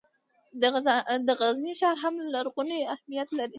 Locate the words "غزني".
1.41-1.73